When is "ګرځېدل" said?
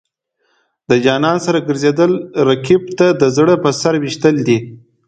1.67-2.11